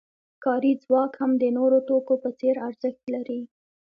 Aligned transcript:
کاري 0.43 0.71
ځواک 0.83 1.11
هم 1.21 1.31
د 1.41 1.43
نورو 1.57 1.77
توکو 1.87 2.13
په 2.23 2.29
څېر 2.39 2.55
ارزښت 2.67 3.03
لري 3.15 3.41